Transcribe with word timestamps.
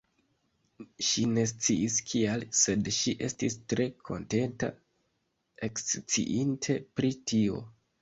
Ŝi 1.07 1.25
ne 1.33 1.43
sciis 1.51 1.97
kial, 2.13 2.47
sed 2.61 2.91
ŝi 3.01 3.15
estis 3.29 3.59
tre 3.75 3.89
kontenta, 4.09 4.73
eksciinte 5.71 6.83
pri 6.99 7.17
tio. 7.33 7.67